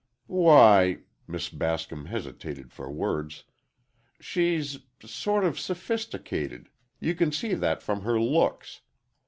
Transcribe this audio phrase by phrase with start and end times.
[0.25, 3.43] "Why," Miss Bascom hesitated for words,
[4.19, 8.81] "she's—sort of sophisticated—you can see that from her looks.